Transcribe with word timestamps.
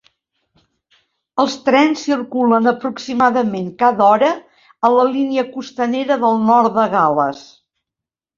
Els 1.43 1.57
trens 1.67 2.05
circulen 2.07 2.71
aproximadament 2.71 3.67
cada 3.83 4.03
hora 4.07 4.31
a 4.89 4.91
la 4.95 5.05
Línia 5.11 5.45
Costanera 5.53 6.19
del 6.25 6.43
Nord 6.49 6.75
de 6.81 6.89
Gales. 6.97 7.47